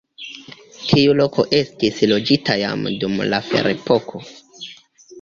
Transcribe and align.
Tiu 0.85 1.13
loko 1.19 1.45
estis 1.59 2.01
loĝita 2.13 2.57
jam 2.65 2.91
dum 3.05 3.23
la 3.31 3.45
ferepoko. 3.55 4.29